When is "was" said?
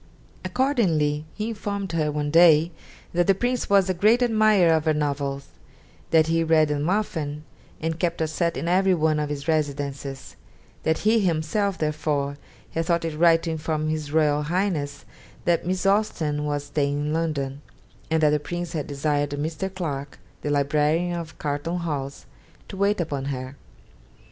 3.69-3.87, 16.45-16.63